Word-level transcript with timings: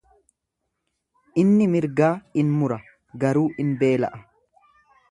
Inni 1.43 1.67
mirgaa 1.75 2.11
in 2.45 2.51
mura 2.63 2.79
garuu 3.27 3.49
in 3.67 3.73
beela'a. 3.85 4.27